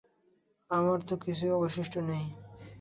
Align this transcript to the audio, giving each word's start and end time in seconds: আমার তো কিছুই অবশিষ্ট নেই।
আমার 0.69 0.99
তো 1.01 1.13
কিছুই 1.23 1.51
অবশিষ্ট 1.51 1.93
নেই। 2.09 2.25